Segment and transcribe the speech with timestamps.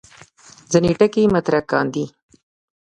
[0.71, 2.05] ځینې ټکي مطرح کاندي.